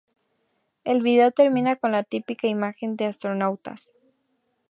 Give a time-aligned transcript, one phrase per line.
[0.83, 3.93] El vídeo termina con la típica imagen de astronautas.